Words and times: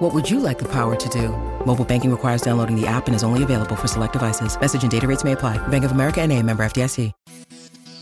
What 0.00 0.14
would 0.14 0.30
you 0.30 0.40
like 0.40 0.58
the 0.58 0.68
power 0.68 0.96
to 0.96 1.08
do? 1.10 1.28
Mobile 1.66 1.84
banking 1.84 2.10
requires 2.10 2.40
downloading 2.40 2.74
the 2.74 2.86
app 2.86 3.06
and 3.06 3.14
is 3.14 3.22
only 3.22 3.42
available 3.42 3.76
for 3.76 3.86
select 3.86 4.14
devices. 4.14 4.58
Message 4.58 4.82
and 4.82 4.90
data 4.90 5.06
rates 5.06 5.24
may 5.24 5.32
apply. 5.32 5.58
Bank 5.68 5.84
of 5.84 5.92
America 5.92 6.22
and 6.22 6.32
a 6.32 6.42
member 6.42 6.62
FDIC. 6.62 7.12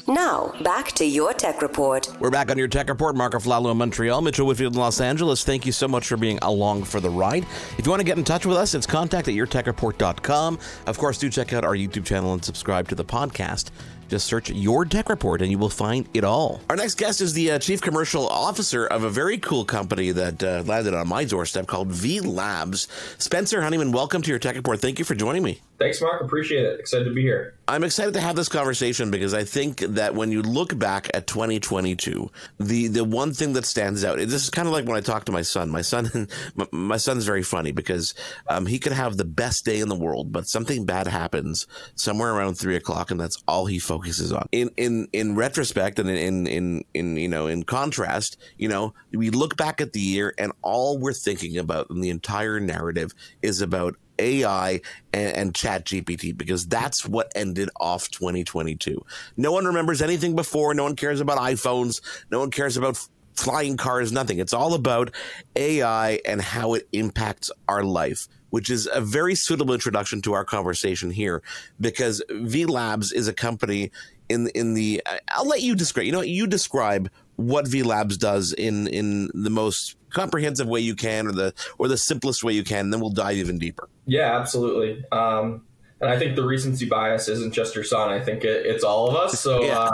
Now, 0.07 0.55
back 0.63 0.93
to 0.93 1.05
your 1.05 1.35
tech 1.35 1.61
report. 1.61 2.09
We're 2.19 2.31
back 2.31 2.51
on 2.51 2.57
your 2.57 2.69
tech 2.69 2.89
report. 2.89 3.15
Marco 3.15 3.39
Flalo 3.39 3.73
in 3.73 3.77
Montreal, 3.77 4.23
Mitchell 4.23 4.47
Whitfield 4.47 4.75
in 4.75 4.81
Los 4.81 5.01
Angeles. 5.01 5.45
Thank 5.45 5.67
you 5.67 5.73
so 5.73 5.87
much 5.87 6.07
for 6.07 6.17
being 6.17 6.39
along 6.41 6.85
for 6.85 7.01
the 7.01 7.11
ride. 7.11 7.45
If 7.77 7.85
you 7.85 7.91
want 7.91 8.01
to 8.01 8.07
get 8.07 8.17
in 8.17 8.25
touch 8.25 8.47
with 8.47 8.57
us, 8.57 8.75
it's 8.75 8.87
contact 8.87 9.29
at 9.29 9.35
yourtechreport.com. 9.35 10.59
Of 10.87 10.99
course, 10.99 11.19
do 11.19 11.29
check 11.29 11.53
out 11.53 11.65
our 11.65 11.75
YouTube 11.75 12.07
channel 12.07 12.33
and 12.33 12.43
subscribe 12.43 12.89
to 12.89 12.95
the 12.95 13.05
podcast. 13.05 13.71
Just 14.09 14.27
search 14.27 14.51
Your 14.51 14.85
Tech 14.85 15.09
Report 15.09 15.43
and 15.43 15.51
you 15.51 15.59
will 15.59 15.69
find 15.69 16.09
it 16.15 16.25
all. 16.25 16.61
Our 16.71 16.77
next 16.77 16.97
guest 16.97 17.21
is 17.21 17.35
the 17.35 17.53
uh, 17.53 17.59
Chief 17.59 17.81
Commercial 17.81 18.27
Officer 18.27 18.87
of 18.87 19.05
a 19.05 19.11
very 19.11 19.39
cool 19.39 19.65
company 19.65 20.11
that 20.13 20.43
uh, 20.43 20.63
landed 20.67 20.95
on 20.95 21.09
my 21.09 21.25
doorstep 21.25 21.67
called 21.67 21.89
Vi 21.89 22.21
Labs. 22.21 22.89
Spencer 23.19 23.63
Honeyman, 23.63 23.93
welcome 23.93 24.23
to 24.23 24.31
Your 24.31 24.39
Tech 24.39 24.57
Report. 24.57 24.81
Thank 24.81 24.99
you 24.99 25.05
for 25.05 25.15
joining 25.15 25.43
me. 25.43 25.61
Thanks, 25.79 26.01
Mark. 26.01 26.21
Appreciate 26.21 26.65
it. 26.65 26.81
Excited 26.81 27.05
to 27.05 27.13
be 27.13 27.23
here. 27.23 27.55
I'm 27.69 27.85
excited 27.85 28.15
to 28.15 28.21
have 28.21 28.35
this 28.35 28.49
conversation 28.49 29.13
because 29.13 29.33
I 29.33 29.45
think 29.45 29.79
that 29.81 30.15
when 30.15 30.33
you 30.33 30.43
look 30.43 30.77
back 30.77 31.09
at 31.15 31.29
2022, 31.29 32.29
the 32.59 32.89
the 32.89 33.05
one 33.05 33.33
thing 33.33 33.53
that 33.53 33.65
stands 33.65 34.05
out. 34.05 34.19
This 34.19 34.43
is 34.43 34.51
kind 34.51 34.67
of 34.67 34.73
like 34.73 34.87
when 34.87 34.97
I 34.97 35.01
talk 35.01 35.25
to 35.27 35.33
my 35.33 35.43
son. 35.43 35.71
My 35.71 35.83
son, 35.83 36.29
my 36.73 36.97
son's 36.97 37.25
very 37.25 37.45
funny 37.45 37.71
because 37.71 38.15
um, 38.49 38.67
he 38.67 38.81
could 38.81 38.93
have 38.93 39.17
the 39.17 39.25
best 39.25 39.65
day 39.65 39.79
in 39.79 39.89
the 39.89 39.95
world, 39.95 40.33
but 40.33 40.49
something 40.49 40.85
bad 40.85 41.07
happens 41.07 41.69
somewhere 41.95 42.35
around 42.35 42.55
three 42.55 42.75
o'clock, 42.75 43.13
and 43.13 43.21
that's 43.21 43.41
all 43.47 43.67
he 43.67 43.79
focuses 43.79 44.33
on. 44.33 44.49
In 44.51 44.71
in 44.77 45.07
in 45.13 45.37
retrospect, 45.37 46.01
and 46.01 46.11
in 46.11 46.49
in 46.49 46.85
in 46.93 47.17
you 47.17 47.29
know 47.29 47.47
in 47.47 47.63
contrast, 47.63 48.37
you 48.57 48.69
know 48.69 48.95
we 49.13 49.31
look 49.31 49.57
back 49.57 49.81
at 49.81 49.93
the 49.93 50.01
year, 50.01 50.35
and 50.39 50.51
all 50.63 50.99
we're 50.99 51.13
thinking 51.13 51.57
about 51.57 51.87
in 51.89 52.01
the 52.01 52.11
entire 52.11 52.59
narrative 52.59 53.15
is 53.43 53.61
about 53.61 53.95
AI 54.19 54.81
and, 55.13 55.37
and 55.37 55.55
ChatGPT 55.55 56.37
because 56.37 56.67
that's 56.67 57.07
what 57.07 57.33
ended 57.35 57.71
off 57.81 58.11
2022. 58.11 59.05
No 59.37 59.53
one 59.53 59.65
remembers 59.65 60.03
anything 60.03 60.37
before. 60.37 60.75
No 60.75 60.85
one 60.85 60.97
cares 60.97 61.21
about 61.21 61.39
iPhones. 61.39 62.01
No 62.31 62.41
one 62.41 62.51
cares 62.51 62.77
about 62.77 62.99
flying 63.39 63.77
cars, 63.77 64.11
nothing. 64.11 64.39
It's 64.39 64.53
all 64.53 64.75
about 64.75 65.13
AI 65.55 66.21
and 66.27 66.43
how 66.43 66.75
it 66.75 66.89
impacts 66.93 67.51
our 67.69 67.85
life, 67.85 68.27
which 68.51 68.69
is 68.69 68.89
a 68.93 69.01
very 69.01 69.35
suitable 69.35 69.75
introduction 69.75 70.21
to 70.23 70.33
our 70.33 70.45
conversation 70.45 71.11
here 71.11 71.43
because 71.81 72.23
Vi 72.31 72.65
Labs 72.65 73.13
is 73.13 73.29
a 73.29 73.33
company 73.33 73.93
in 74.29 74.49
in 74.49 74.75
the 74.75 75.03
I'll 75.35 75.47
let 75.47 75.63
you 75.63 75.75
describe. 75.75 76.07
You 76.07 76.13
know, 76.13 76.21
you 76.21 76.47
describe 76.47 77.11
what 77.39 77.69
Vi 77.69 77.83
Labs 77.83 78.17
does 78.17 78.53
in 78.53 78.89
in 78.89 79.31
the 79.33 79.49
most 79.49 79.97
comprehensive 80.11 80.67
way 80.67 80.81
you 80.81 80.97
can 80.97 81.27
or 81.29 81.33
the 81.33 81.55
or 81.79 81.87
the 81.87 81.97
simplest 81.97 82.43
way 82.43 82.53
you 82.53 82.65
can, 82.65 82.91
then 82.91 83.01
we'll 83.01 83.11
dive 83.11 83.37
even 83.37 83.59
deeper. 83.59 83.89
Yeah, 84.07 84.39
absolutely. 84.39 85.05
Um, 85.13 85.63
and 86.01 86.11
I 86.11 86.19
think 86.19 86.35
the 86.35 86.45
recency 86.45 86.87
bias 86.87 87.29
isn't 87.29 87.53
just 87.53 87.77
your 87.77 87.85
son. 87.85 88.11
I 88.11 88.21
think 88.21 88.45
it, 88.45 88.67
it's 88.67 88.83
all 88.83 89.09
of 89.09 89.15
us. 89.15 89.41
So 89.41 89.63
yeah. 89.65 89.79
uh, 89.79 89.91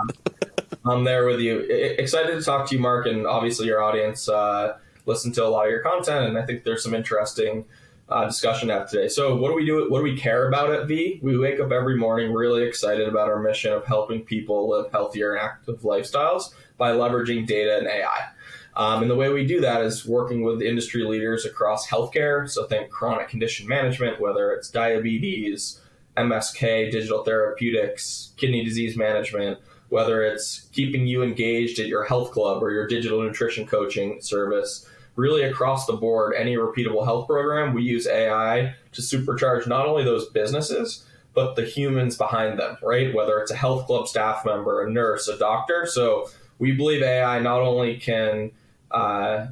I'm 0.87 1.05
there 1.05 1.27
with 1.27 1.41
you. 1.41 1.61
excited 1.61 2.35
to 2.35 2.43
talk 2.43 2.69
to 2.71 2.75
you, 2.75 2.81
Mark, 2.81 3.07
and 3.07 3.27
obviously 3.27 3.67
your 3.67 3.83
audience. 3.83 4.27
Uh, 4.27 4.79
listen 5.05 5.31
to 5.33 5.45
a 5.45 5.49
lot 5.49 5.67
of 5.67 5.71
your 5.71 5.83
content, 5.83 6.29
and 6.29 6.39
I 6.39 6.47
think 6.47 6.65
there's 6.65 6.83
some 6.83 6.95
interesting 6.95 7.67
uh, 8.09 8.25
discussion 8.27 8.69
to 8.69 8.75
have 8.75 8.91
today. 8.91 9.09
So, 9.09 9.37
what 9.37 9.49
do 9.49 9.55
we 9.55 9.65
do? 9.65 9.91
What 9.91 9.99
do 9.99 10.05
we 10.05 10.17
care 10.17 10.49
about 10.49 10.71
at 10.73 10.87
Vi? 10.87 11.21
We 11.23 11.39
wake 11.39 11.61
up 11.61 11.73
every 11.73 11.97
morning 11.97 12.33
really 12.33 12.65
excited 12.65 13.09
about 13.09 13.29
our 13.29 13.41
mission 13.41 13.73
of 13.73 13.85
helping 13.87 14.23
people 14.23 14.69
live 14.69 14.91
healthier 14.93 15.35
and 15.35 15.43
active 15.43 15.81
lifestyles 15.81 16.53
by 16.77 16.93
leveraging 16.93 17.47
data 17.47 17.79
and 17.79 17.87
AI. 17.87 18.29
Um, 18.77 19.03
and 19.03 19.11
the 19.11 19.15
way 19.15 19.29
we 19.29 19.47
do 19.47 19.61
that 19.61 19.83
is 19.83 20.05
working 20.05 20.43
with 20.43 20.61
industry 20.61 21.05
leaders 21.05 21.45
across 21.45 21.89
healthcare. 21.89 22.49
So 22.51 22.65
think 22.65 22.91
chronic 22.91 23.29
condition 23.29 23.69
management, 23.69 24.21
whether 24.21 24.51
it's 24.53 24.69
diabetes, 24.69 25.81
MSK, 26.17 26.91
digital 26.91 27.23
therapeutics, 27.23 28.33
kidney 28.37 28.65
disease 28.65 28.97
management, 28.97 29.59
whether 29.91 30.23
it's 30.23 30.69
keeping 30.73 31.07
you 31.07 31.23
engaged 31.23 31.79
at 31.79 31.87
your 31.87 32.05
health 32.05 32.33
club 32.33 32.63
or 32.63 32.73
your 32.73 32.87
digital 32.87 33.23
nutrition 33.23 33.67
coaching 33.67 34.21
service. 34.21 34.89
Really 35.17 35.43
across 35.43 35.87
the 35.87 35.93
board, 35.93 36.35
any 36.37 36.57
repeatable 36.57 37.05
health 37.05 37.29
program, 37.29 37.73
we 37.73 37.83
use 37.83 38.07
AI 38.07 38.75
to 38.93 39.01
supercharge 39.03 39.67
not 39.67 39.87
only 39.87 40.05
those 40.05 40.29
businesses, 40.31 41.05
but 41.35 41.57
the 41.57 41.65
humans 41.65 42.17
behind 42.17 42.59
them, 42.59 42.79
right? 42.83 43.15
Whether 43.15 43.39
it's 43.39 43.51
a 43.51 43.57
health 43.57 43.87
club 43.87 44.09
staff 44.09 44.45
member, 44.45 44.85
a 44.85 44.91
nurse, 44.91 45.29
a 45.29 45.37
doctor. 45.37 45.87
So 45.87 46.31
we 46.59 46.73
believe 46.73 47.03
AI 47.03 47.41
not 47.41 47.61
only 47.61 47.97
can 47.97 48.53
uh, 48.91 49.49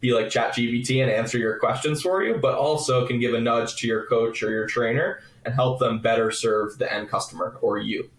be 0.00 0.12
like 0.12 0.26
ChatGPT 0.26 1.02
and 1.02 1.10
answer 1.10 1.38
your 1.38 1.58
questions 1.58 2.02
for 2.02 2.22
you, 2.22 2.38
but 2.40 2.54
also 2.54 3.06
can 3.06 3.18
give 3.18 3.34
a 3.34 3.40
nudge 3.40 3.76
to 3.76 3.86
your 3.86 4.06
coach 4.06 4.42
or 4.42 4.50
your 4.50 4.66
trainer 4.66 5.20
and 5.44 5.54
help 5.54 5.80
them 5.80 6.00
better 6.00 6.30
serve 6.30 6.78
the 6.78 6.92
end 6.92 7.08
customer 7.08 7.56
or 7.60 7.78
you. 7.78 8.10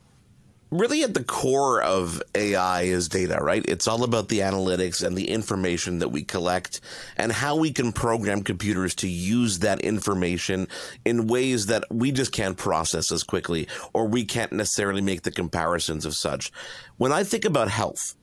Really, 0.71 1.03
at 1.03 1.13
the 1.13 1.23
core 1.23 1.81
of 1.81 2.23
AI 2.33 2.83
is 2.83 3.07
data, 3.07 3.37
right? 3.39 3.63
It's 3.67 3.87
all 3.87 4.03
about 4.03 4.29
the 4.29 4.39
analytics 4.39 5.05
and 5.05 5.15
the 5.15 5.29
information 5.29 5.99
that 5.99 6.09
we 6.09 6.23
collect 6.23 6.81
and 7.17 7.31
how 7.31 7.55
we 7.55 7.71
can 7.71 7.93
program 7.93 8.41
computers 8.41 8.95
to 8.95 9.07
use 9.07 9.59
that 9.59 9.81
information 9.81 10.67
in 11.05 11.27
ways 11.27 11.67
that 11.67 11.83
we 11.91 12.11
just 12.11 12.31
can't 12.31 12.57
process 12.57 13.11
as 13.11 13.23
quickly 13.23 13.67
or 13.93 14.07
we 14.07 14.25
can't 14.25 14.51
necessarily 14.51 15.01
make 15.01 15.21
the 15.21 15.31
comparisons 15.31 16.03
of 16.03 16.15
such. 16.15 16.51
When 16.97 17.11
I 17.11 17.23
think 17.23 17.45
about 17.45 17.69
health, 17.69 18.15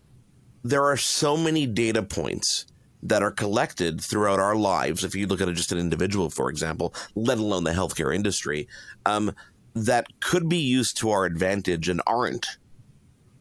there 0.64 0.84
are 0.84 0.96
so 0.96 1.36
many 1.36 1.66
data 1.66 2.02
points 2.02 2.66
that 3.02 3.22
are 3.22 3.32
collected 3.32 4.00
throughout 4.00 4.38
our 4.38 4.54
lives. 4.54 5.04
If 5.04 5.14
you 5.14 5.26
look 5.26 5.40
at 5.40 5.48
just 5.54 5.72
an 5.72 5.78
individual, 5.78 6.30
for 6.30 6.48
example, 6.48 6.94
let 7.14 7.38
alone 7.38 7.64
the 7.64 7.72
healthcare 7.72 8.14
industry, 8.14 8.68
um, 9.06 9.34
that 9.74 10.06
could 10.20 10.48
be 10.48 10.58
used 10.58 10.96
to 10.98 11.10
our 11.10 11.24
advantage 11.24 11.88
and 11.88 12.02
aren't. 12.06 12.46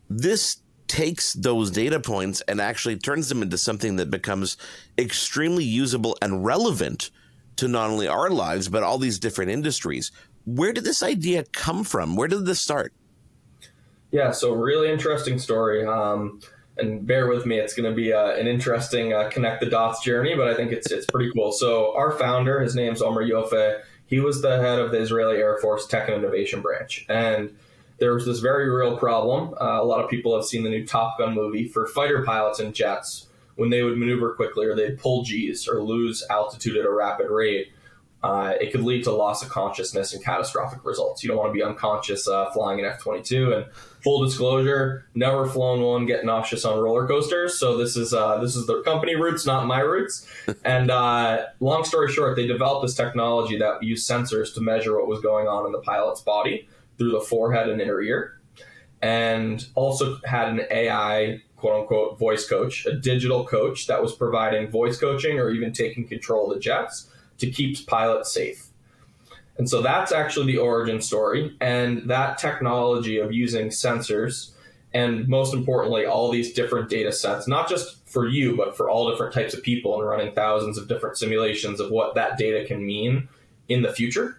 This 0.09 0.57
takes 0.87 1.33
those 1.33 1.71
data 1.71 1.99
points 1.99 2.41
and 2.41 2.59
actually 2.59 2.97
turns 2.97 3.29
them 3.29 3.41
into 3.41 3.57
something 3.57 3.95
that 3.95 4.11
becomes 4.11 4.57
extremely 4.97 5.63
usable 5.63 6.17
and 6.21 6.43
relevant 6.45 7.11
to 7.55 7.67
not 7.67 7.89
only 7.89 8.07
our 8.07 8.29
lives, 8.29 8.67
but 8.67 8.83
all 8.83 8.97
these 8.97 9.19
different 9.19 9.51
industries. 9.51 10.11
Where 10.45 10.73
did 10.73 10.83
this 10.83 11.03
idea 11.03 11.45
come 11.51 11.83
from? 11.83 12.15
Where 12.15 12.27
did 12.27 12.45
this 12.45 12.61
start? 12.61 12.93
Yeah, 14.11 14.31
so 14.31 14.51
really 14.51 14.91
interesting 14.91 15.39
story. 15.39 15.85
Um, 15.85 16.41
and 16.77 17.05
bear 17.05 17.27
with 17.27 17.45
me, 17.45 17.59
it's 17.59 17.73
going 17.73 17.89
to 17.89 17.95
be 17.95 18.11
uh, 18.11 18.31
an 18.31 18.47
interesting 18.47 19.13
uh, 19.13 19.29
connect 19.29 19.61
the 19.61 19.69
dots 19.69 20.03
journey, 20.03 20.35
but 20.35 20.47
I 20.47 20.55
think 20.55 20.71
it's 20.71 20.91
it's 20.91 21.05
pretty 21.05 21.31
cool. 21.33 21.51
So 21.51 21.95
our 21.95 22.11
founder, 22.11 22.59
his 22.59 22.75
name's 22.75 23.01
Omri 23.01 23.29
Yoffe. 23.29 23.81
He 24.11 24.19
was 24.19 24.41
the 24.41 24.57
head 24.57 24.77
of 24.77 24.91
the 24.91 24.99
Israeli 24.99 25.37
Air 25.37 25.57
Force 25.57 25.87
Tech 25.87 26.09
and 26.09 26.17
Innovation 26.17 26.61
Branch, 26.61 27.05
and 27.09 27.55
there 27.97 28.13
was 28.13 28.25
this 28.25 28.39
very 28.39 28.69
real 28.69 28.97
problem. 28.97 29.53
Uh, 29.53 29.81
a 29.81 29.85
lot 29.85 30.03
of 30.03 30.09
people 30.09 30.35
have 30.35 30.45
seen 30.45 30.63
the 30.63 30.69
new 30.69 30.85
Top 30.85 31.17
Gun 31.17 31.33
movie 31.33 31.67
for 31.67 31.87
fighter 31.87 32.23
pilots 32.23 32.59
and 32.59 32.75
jets 32.75 33.27
when 33.55 33.69
they 33.69 33.83
would 33.83 33.97
maneuver 33.97 34.33
quickly 34.33 34.65
or 34.65 34.75
they'd 34.75 34.99
pull 34.99 35.23
G's 35.23 35.65
or 35.67 35.81
lose 35.81 36.25
altitude 36.29 36.75
at 36.75 36.85
a 36.85 36.91
rapid 36.91 37.29
rate 37.29 37.71
uh, 38.23 38.53
it 38.61 38.71
could 38.71 38.81
lead 38.81 39.03
to 39.03 39.11
loss 39.11 39.41
of 39.41 39.49
consciousness 39.49 40.13
and 40.13 40.23
catastrophic 40.23 40.85
results. 40.85 41.23
You 41.23 41.29
don't 41.29 41.37
want 41.37 41.49
to 41.49 41.53
be 41.53 41.63
unconscious 41.63 42.27
uh, 42.27 42.51
flying 42.51 42.79
an 42.79 42.85
F 42.85 42.99
22. 42.99 43.53
And 43.53 43.65
full 44.01 44.23
disclosure, 44.23 45.07
never 45.15 45.47
flown 45.47 45.81
one, 45.81 46.05
get 46.05 46.23
nauseous 46.23 46.63
on 46.63 46.79
roller 46.79 47.07
coasters. 47.07 47.57
So 47.57 47.77
this 47.77 47.97
is 47.97 48.13
uh, 48.13 48.37
this 48.37 48.55
is 48.55 48.67
the 48.67 48.81
company 48.83 49.15
roots, 49.15 49.45
not 49.45 49.65
my 49.65 49.79
roots. 49.79 50.27
and 50.65 50.91
uh, 50.91 51.45
long 51.59 51.83
story 51.83 52.11
short, 52.11 52.35
they 52.35 52.45
developed 52.45 52.85
this 52.85 52.95
technology 52.95 53.57
that 53.57 53.81
used 53.81 54.07
sensors 54.07 54.53
to 54.53 54.61
measure 54.61 54.97
what 54.97 55.07
was 55.07 55.21
going 55.21 55.47
on 55.47 55.65
in 55.65 55.71
the 55.71 55.79
pilot's 55.79 56.21
body 56.21 56.67
through 56.99 57.11
the 57.11 57.21
forehead 57.21 57.69
and 57.69 57.81
inner 57.81 58.01
ear, 58.01 58.39
and 59.01 59.65
also 59.73 60.19
had 60.25 60.49
an 60.49 60.61
AI 60.69 61.41
quote 61.55 61.81
unquote 61.81 62.19
voice 62.19 62.47
coach, 62.47 62.85
a 62.85 62.93
digital 62.93 63.45
coach 63.45 63.87
that 63.87 63.99
was 63.99 64.13
providing 64.13 64.69
voice 64.69 64.99
coaching 64.99 65.39
or 65.39 65.49
even 65.49 65.73
taking 65.73 66.07
control 66.07 66.51
of 66.51 66.55
the 66.55 66.59
jets 66.59 67.07
to 67.41 67.51
keep 67.51 67.85
pilots 67.85 68.33
safe. 68.33 68.67
And 69.57 69.69
so 69.69 69.81
that's 69.81 70.11
actually 70.11 70.53
the 70.53 70.57
origin 70.59 71.01
story. 71.01 71.55
And 71.61 72.09
that 72.09 72.37
technology 72.37 73.17
of 73.19 73.31
using 73.31 73.67
sensors 73.67 74.51
and 74.93 75.27
most 75.27 75.53
importantly, 75.53 76.05
all 76.05 76.31
these 76.31 76.53
different 76.53 76.89
data 76.89 77.11
sets, 77.11 77.47
not 77.47 77.69
just 77.69 78.07
for 78.07 78.27
you, 78.27 78.57
but 78.57 78.75
for 78.75 78.89
all 78.89 79.09
different 79.09 79.33
types 79.33 79.53
of 79.53 79.63
people 79.63 79.99
and 79.99 80.07
running 80.07 80.33
thousands 80.33 80.77
of 80.77 80.87
different 80.87 81.17
simulations 81.17 81.79
of 81.79 81.91
what 81.91 82.15
that 82.15 82.37
data 82.37 82.65
can 82.65 82.85
mean 82.85 83.29
in 83.69 83.83
the 83.83 83.93
future, 83.93 84.37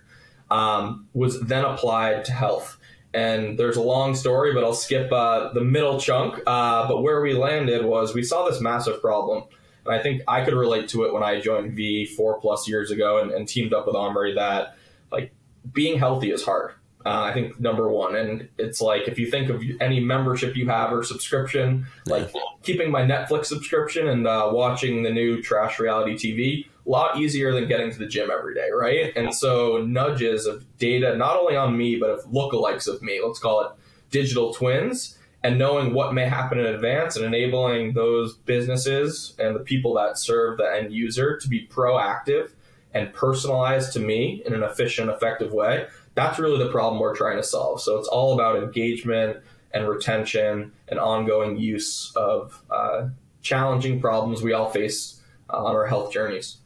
um, 0.50 1.08
was 1.14 1.40
then 1.40 1.64
applied 1.64 2.24
to 2.26 2.32
health. 2.32 2.76
And 3.14 3.58
there's 3.58 3.76
a 3.76 3.82
long 3.82 4.14
story, 4.14 4.52
but 4.52 4.62
I'll 4.62 4.74
skip 4.74 5.10
uh, 5.10 5.52
the 5.52 5.62
middle 5.62 5.98
chunk. 5.98 6.38
Uh, 6.46 6.86
but 6.86 7.02
where 7.02 7.22
we 7.22 7.32
landed 7.34 7.84
was 7.84 8.14
we 8.14 8.22
saw 8.22 8.46
this 8.48 8.60
massive 8.60 9.00
problem. 9.00 9.44
And 9.84 9.94
I 9.94 10.02
think 10.02 10.22
I 10.28 10.44
could 10.44 10.54
relate 10.54 10.88
to 10.90 11.04
it 11.04 11.12
when 11.12 11.22
I 11.22 11.40
joined 11.40 11.76
Vi 11.76 12.06
four 12.06 12.40
plus 12.40 12.68
years 12.68 12.90
ago 12.90 13.20
and, 13.20 13.30
and 13.30 13.48
teamed 13.48 13.72
up 13.72 13.86
with 13.86 13.96
Omri 13.96 14.34
that 14.34 14.76
like 15.10 15.32
being 15.72 15.98
healthy 15.98 16.30
is 16.30 16.44
hard. 16.44 16.74
Uh, 17.04 17.22
I 17.22 17.32
think 17.32 17.58
number 17.58 17.88
one, 17.88 18.14
and 18.14 18.48
it's 18.58 18.80
like 18.80 19.08
if 19.08 19.18
you 19.18 19.28
think 19.28 19.50
of 19.50 19.60
any 19.80 19.98
membership 19.98 20.56
you 20.56 20.68
have 20.68 20.92
or 20.92 21.02
subscription, 21.02 21.86
like 22.06 22.32
keeping 22.62 22.92
my 22.92 23.02
Netflix 23.02 23.46
subscription 23.46 24.06
and 24.06 24.26
uh, 24.26 24.50
watching 24.52 25.02
the 25.02 25.10
new 25.10 25.42
trash 25.42 25.80
reality 25.80 26.14
TV, 26.14 26.66
a 26.86 26.88
lot 26.88 27.18
easier 27.18 27.52
than 27.52 27.66
getting 27.66 27.90
to 27.90 27.98
the 27.98 28.06
gym 28.06 28.30
every 28.30 28.54
day, 28.54 28.68
right? 28.70 29.12
And 29.16 29.34
so 29.34 29.78
nudges 29.78 30.46
of 30.46 30.64
data, 30.78 31.16
not 31.16 31.36
only 31.36 31.56
on 31.56 31.76
me, 31.76 31.96
but 31.96 32.10
of 32.10 32.24
lookalikes 32.26 32.86
of 32.86 33.02
me, 33.02 33.20
let's 33.24 33.40
call 33.40 33.62
it 33.62 33.72
digital 34.10 34.54
twins, 34.54 35.18
and 35.44 35.58
knowing 35.58 35.92
what 35.92 36.14
may 36.14 36.26
happen 36.26 36.58
in 36.58 36.66
advance 36.66 37.16
and 37.16 37.24
enabling 37.24 37.94
those 37.94 38.34
businesses 38.34 39.34
and 39.38 39.56
the 39.56 39.60
people 39.60 39.94
that 39.94 40.18
serve 40.18 40.58
the 40.58 40.74
end 40.74 40.92
user 40.92 41.36
to 41.38 41.48
be 41.48 41.66
proactive 41.66 42.50
and 42.94 43.12
personalized 43.12 43.92
to 43.94 44.00
me 44.00 44.42
in 44.46 44.54
an 44.54 44.62
efficient, 44.62 45.10
effective 45.10 45.52
way. 45.52 45.86
That's 46.14 46.38
really 46.38 46.62
the 46.62 46.70
problem 46.70 47.00
we're 47.00 47.16
trying 47.16 47.38
to 47.38 47.42
solve. 47.42 47.80
So 47.80 47.98
it's 47.98 48.08
all 48.08 48.34
about 48.34 48.62
engagement 48.62 49.38
and 49.72 49.88
retention 49.88 50.72
and 50.88 50.98
ongoing 51.00 51.56
use 51.56 52.12
of 52.14 52.62
uh, 52.70 53.08
challenging 53.40 54.00
problems 54.00 54.42
we 54.42 54.52
all 54.52 54.70
face 54.70 55.20
uh, 55.50 55.64
on 55.64 55.74
our 55.74 55.86
health 55.86 56.12
journeys. 56.12 56.58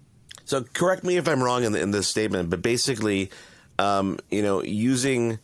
So 0.44 0.62
correct 0.62 1.04
me 1.04 1.16
if 1.16 1.28
I'm 1.28 1.42
wrong 1.42 1.64
in, 1.64 1.72
the, 1.72 1.80
in 1.80 1.92
this 1.92 2.08
statement, 2.08 2.50
but 2.50 2.62
basically, 2.62 3.30
um, 3.78 4.18
you 4.30 4.42
know, 4.42 4.62
using 4.62 5.38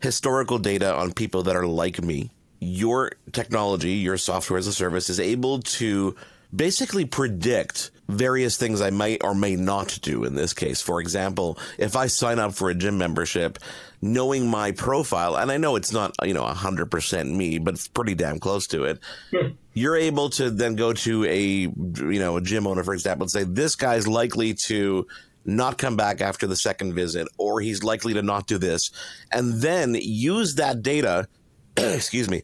historical 0.00 0.58
data 0.58 0.94
on 0.94 1.12
people 1.12 1.44
that 1.44 1.56
are 1.56 1.66
like 1.66 2.02
me, 2.02 2.30
your 2.64 3.12
technology, 3.32 3.92
your 3.92 4.16
software 4.16 4.58
as 4.58 4.66
a 4.66 4.72
service 4.72 5.10
is 5.10 5.20
able 5.20 5.60
to 5.60 6.16
basically 6.54 7.04
predict 7.04 7.90
various 8.08 8.56
things 8.56 8.80
I 8.80 8.90
might 8.90 9.24
or 9.24 9.34
may 9.34 9.56
not 9.56 9.98
do 10.02 10.24
in 10.24 10.34
this 10.34 10.52
case. 10.52 10.80
For 10.80 11.00
example, 11.00 11.58
if 11.78 11.96
I 11.96 12.06
sign 12.06 12.38
up 12.38 12.54
for 12.54 12.70
a 12.70 12.74
gym 12.74 12.98
membership, 12.98 13.58
knowing 14.02 14.48
my 14.48 14.72
profile, 14.72 15.36
and 15.36 15.50
I 15.50 15.56
know 15.56 15.76
it's 15.76 15.92
not, 15.92 16.14
you 16.22 16.34
know, 16.34 16.44
100% 16.44 17.34
me, 17.34 17.58
but 17.58 17.74
it's 17.74 17.88
pretty 17.88 18.14
damn 18.14 18.38
close 18.38 18.66
to 18.68 18.84
it. 18.84 18.98
Hmm. 19.34 19.52
You're 19.72 19.96
able 19.96 20.30
to 20.30 20.50
then 20.50 20.76
go 20.76 20.92
to 20.92 21.24
a, 21.24 21.40
you 21.40 22.18
know, 22.18 22.36
a 22.36 22.40
gym 22.40 22.66
owner, 22.66 22.84
for 22.84 22.94
example, 22.94 23.24
and 23.24 23.30
say, 23.30 23.44
this 23.44 23.74
guy's 23.74 24.06
likely 24.06 24.54
to 24.66 25.06
not 25.46 25.78
come 25.78 25.96
back 25.96 26.20
after 26.20 26.46
the 26.46 26.56
second 26.56 26.94
visit, 26.94 27.26
or 27.38 27.60
he's 27.60 27.82
likely 27.82 28.14
to 28.14 28.22
not 28.22 28.46
do 28.46 28.58
this. 28.58 28.90
And 29.32 29.54
then 29.54 29.96
use 29.98 30.54
that 30.56 30.82
data, 30.82 31.26
excuse 31.94 32.28
me, 32.28 32.42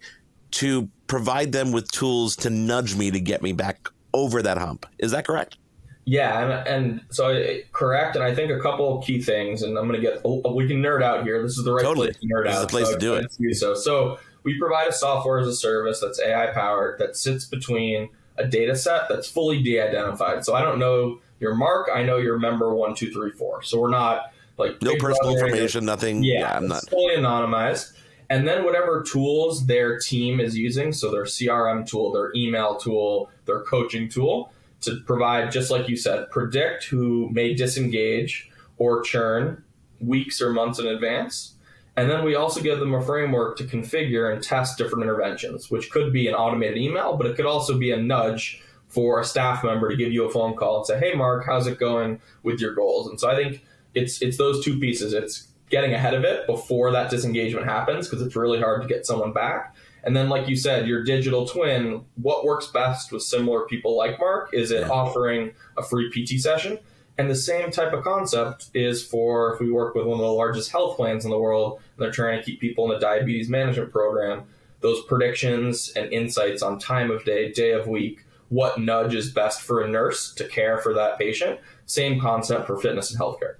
to 0.52 0.88
provide 1.06 1.52
them 1.52 1.72
with 1.72 1.90
tools 1.90 2.36
to 2.36 2.50
nudge 2.50 2.96
me 2.96 3.10
to 3.10 3.20
get 3.20 3.42
me 3.42 3.52
back 3.52 3.88
over 4.12 4.42
that 4.42 4.58
hump. 4.58 4.86
Is 4.98 5.10
that 5.12 5.26
correct? 5.26 5.56
Yeah, 6.04 6.42
and, 6.42 6.68
and 6.68 7.00
so 7.10 7.28
I, 7.28 7.62
correct. 7.72 8.16
And 8.16 8.24
I 8.24 8.34
think 8.34 8.50
a 8.50 8.58
couple 8.58 9.00
key 9.02 9.22
things, 9.22 9.62
and 9.62 9.78
I'm 9.78 9.86
going 9.86 10.00
to 10.00 10.06
get 10.06 10.20
oh, 10.24 10.54
we 10.54 10.66
can 10.66 10.82
nerd 10.82 11.02
out 11.02 11.24
here. 11.24 11.42
This 11.42 11.56
is 11.56 11.64
the 11.64 11.72
right 11.72 11.84
totally. 11.84 12.08
place 12.08 12.18
to 12.18 12.26
nerd 12.26 12.44
this 12.44 12.54
out. 12.54 12.60
Is 12.60 12.66
the 12.66 12.70
place 12.70 12.86
so 12.86 12.92
to 12.94 12.98
do 12.98 13.14
it. 13.14 13.54
So. 13.54 13.74
So 13.74 14.18
we 14.42 14.58
provide 14.58 14.88
a 14.88 14.92
software 14.92 15.38
as 15.38 15.46
a 15.46 15.54
service 15.54 16.00
that's 16.00 16.20
AI 16.20 16.46
powered 16.48 16.98
that 16.98 17.16
sits 17.16 17.44
between 17.44 18.08
a 18.38 18.46
data 18.46 18.74
set 18.74 19.08
that's 19.08 19.28
fully 19.28 19.62
de-identified. 19.62 20.44
So 20.46 20.54
I 20.54 20.62
don't 20.62 20.78
know 20.78 21.20
your 21.40 21.54
mark. 21.54 21.90
I 21.92 22.02
know 22.02 22.16
your 22.16 22.38
member 22.38 22.74
one, 22.74 22.94
two, 22.94 23.12
three, 23.12 23.32
four. 23.32 23.62
So 23.62 23.78
we're 23.78 23.90
not 23.90 24.32
like 24.56 24.80
no 24.82 24.96
personal 24.96 25.32
information, 25.32 25.84
nothing. 25.84 26.24
Yeah, 26.24 26.40
yeah 26.40 26.56
I'm 26.56 26.68
not 26.68 26.88
fully 26.88 27.16
anonymized 27.16 27.92
and 28.30 28.48
then 28.48 28.64
whatever 28.64 29.02
tools 29.02 29.66
their 29.66 29.98
team 29.98 30.40
is 30.40 30.56
using 30.56 30.92
so 30.92 31.10
their 31.10 31.24
crm 31.24 31.86
tool 31.86 32.12
their 32.12 32.32
email 32.34 32.76
tool 32.76 33.28
their 33.44 33.60
coaching 33.60 34.08
tool 34.08 34.52
to 34.80 35.00
provide 35.00 35.50
just 35.50 35.70
like 35.70 35.88
you 35.88 35.96
said 35.96 36.30
predict 36.30 36.84
who 36.84 37.28
may 37.30 37.52
disengage 37.54 38.50
or 38.78 39.02
churn 39.02 39.62
weeks 40.00 40.40
or 40.40 40.50
months 40.50 40.78
in 40.78 40.86
advance. 40.86 41.54
And 41.96 42.10
then 42.10 42.24
we 42.24 42.34
also 42.34 42.62
give 42.62 42.78
them 42.78 42.94
a 42.94 43.02
framework 43.02 43.58
to 43.58 43.64
configure 43.64 44.32
and 44.32 44.42
test 44.42 44.78
different 44.78 45.02
interventions 45.02 45.70
which 45.70 45.90
could 45.90 46.12
be 46.12 46.28
an 46.28 46.34
automated 46.34 46.78
email 46.78 47.16
but 47.16 47.26
it 47.26 47.36
could 47.36 47.46
also 47.46 47.78
be 47.78 47.90
a 47.90 47.96
nudge 47.96 48.62
for 48.88 49.20
a 49.20 49.24
staff 49.24 49.62
member 49.62 49.88
to 49.88 49.96
give 49.96 50.12
you 50.12 50.24
a 50.24 50.30
phone 50.30 50.56
call 50.56 50.78
and 50.78 50.86
say 50.86 50.98
hey 50.98 51.14
mark 51.14 51.44
how's 51.44 51.66
it 51.66 51.78
going 51.78 52.20
with 52.42 52.60
your 52.60 52.74
goals? 52.74 53.08
And 53.08 53.20
so 53.20 53.28
i 53.28 53.34
think 53.34 53.62
it's 53.92 54.22
it's 54.22 54.38
those 54.38 54.64
two 54.64 54.78
pieces. 54.78 55.12
It's 55.12 55.48
getting 55.70 55.94
ahead 55.94 56.14
of 56.14 56.25
it 56.25 56.46
before 56.46 56.90
that 56.93 57.11
disengagement 57.11 57.67
happens 57.67 58.08
because 58.08 58.25
it's 58.25 58.37
really 58.37 58.61
hard 58.61 58.82
to 58.82 58.88
get 58.88 59.06
someone 59.06 59.32
back. 59.32 59.75
And 60.02 60.17
then, 60.17 60.28
like 60.28 60.49
you 60.49 60.56
said, 60.56 60.87
your 60.87 61.05
digital 61.05 61.46
twin, 61.46 62.05
what 62.17 62.44
works 62.44 62.67
best 62.67 63.12
with 63.12 63.22
similar 63.22 63.67
people 63.67 63.96
like 63.96 64.19
Mark 64.19 64.50
is 64.52 64.70
it 64.70 64.81
yeah. 64.81 64.88
offering 64.88 65.52
a 65.76 65.82
free 65.82 66.11
PT 66.11 66.40
session. 66.40 66.78
And 67.19 67.31
the 67.31 67.34
same 67.34 67.70
type 67.70 67.93
of 67.93 68.02
concept 68.02 68.70
is 68.72 69.05
for 69.05 69.55
if 69.55 69.61
we 69.61 69.70
work 69.70 69.94
with 69.94 70.06
one 70.06 70.19
of 70.19 70.25
the 70.25 70.32
largest 70.32 70.72
health 70.72 70.96
plans 70.96 71.25
in 71.25 71.31
the 71.31 71.38
world 71.38 71.81
and 71.96 72.02
they're 72.02 72.11
trying 72.11 72.38
to 72.38 72.44
keep 72.44 72.61
people 72.61 72.90
in 72.90 72.96
a 72.96 73.00
diabetes 73.00 73.50
management 73.50 73.93
program, 73.93 74.44
those 74.81 75.05
predictions 75.05 75.93
and 75.94 76.11
insights 76.12 76.62
on 76.62 76.78
time 76.78 77.11
of 77.11 77.25
day, 77.25 77.52
day 77.52 77.73
of 77.73 77.87
week, 77.87 78.25
what 78.49 78.81
nudge 78.81 79.14
is 79.14 79.31
best 79.31 79.61
for 79.61 79.82
a 79.82 79.88
nurse 79.88 80.32
to 80.34 80.49
care 80.49 80.78
for 80.78 80.94
that 80.94 81.19
patient. 81.19 81.61
Same 81.84 82.19
concept 82.19 82.66
for 82.66 82.78
fitness 82.78 83.11
and 83.11 83.20
healthcare. 83.20 83.56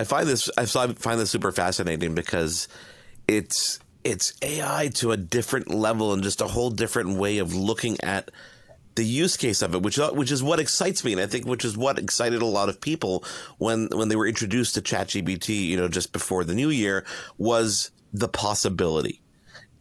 I 0.00 0.04
find 0.04 0.26
this 0.26 0.48
I 0.56 0.64
find 0.64 1.20
this 1.20 1.30
super 1.30 1.52
fascinating 1.52 2.14
because 2.14 2.68
it's 3.28 3.78
it's 4.02 4.32
AI 4.40 4.90
to 4.94 5.12
a 5.12 5.16
different 5.18 5.68
level 5.68 6.14
and 6.14 6.22
just 6.22 6.40
a 6.40 6.46
whole 6.46 6.70
different 6.70 7.18
way 7.18 7.36
of 7.36 7.54
looking 7.54 7.98
at 8.02 8.30
the 8.94 9.04
use 9.04 9.36
case 9.36 9.60
of 9.60 9.74
it, 9.74 9.82
which 9.82 9.98
which 9.98 10.32
is 10.32 10.42
what 10.42 10.58
excites 10.58 11.04
me, 11.04 11.12
and 11.12 11.20
I 11.20 11.26
think 11.26 11.46
which 11.46 11.66
is 11.66 11.76
what 11.76 11.98
excited 11.98 12.40
a 12.40 12.46
lot 12.46 12.70
of 12.70 12.80
people 12.80 13.24
when 13.58 13.88
when 13.92 14.08
they 14.08 14.16
were 14.16 14.26
introduced 14.26 14.74
to 14.76 14.80
ChatGPT, 14.80 15.66
you 15.66 15.76
know, 15.76 15.88
just 15.88 16.14
before 16.14 16.44
the 16.44 16.54
new 16.54 16.70
year, 16.70 17.04
was 17.36 17.90
the 18.10 18.28
possibility. 18.28 19.20